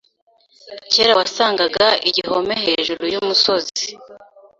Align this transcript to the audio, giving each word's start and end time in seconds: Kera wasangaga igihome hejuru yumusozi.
Kera 0.91 1.13
wasangaga 1.19 1.85
igihome 2.09 2.53
hejuru 2.65 3.03
yumusozi. 3.13 3.85